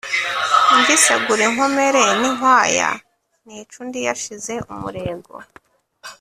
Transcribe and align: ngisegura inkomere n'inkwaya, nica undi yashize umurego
ngisegura 0.77 1.41
inkomere 1.49 2.01
n'inkwaya, 2.19 2.89
nica 3.45 3.75
undi 3.81 3.99
yashize 4.07 4.53
umurego 4.71 5.33